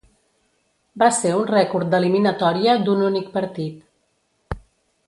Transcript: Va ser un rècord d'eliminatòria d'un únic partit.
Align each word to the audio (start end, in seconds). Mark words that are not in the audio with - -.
Va 1.03 1.09
ser 1.17 1.33
un 1.41 1.45
rècord 1.51 1.91
d'eliminatòria 1.93 2.77
d'un 2.89 3.07
únic 3.13 3.31
partit. 3.39 4.59